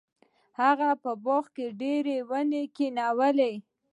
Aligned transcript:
هغه 0.59 0.89
په 1.03 1.11
باغ 1.25 1.45
کې 1.55 1.67
ډیرې 1.79 2.17
ونې 2.29 2.63
کینولې. 2.75 3.53